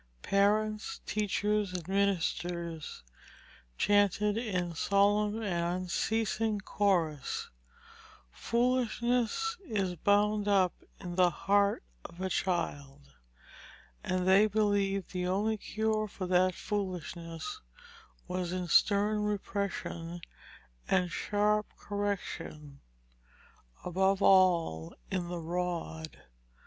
[0.23, 3.03] Parents, teachers, and ministers
[3.77, 7.49] chanted in solemn and unceasing chorus,
[8.31, 13.13] "Foolishness is bound up in the heart of a child,"
[14.03, 17.61] and they believed the only cure for that foolishness
[18.27, 20.19] was in stern repression
[20.87, 22.81] and sharp correction
[23.85, 26.23] above all in the rod.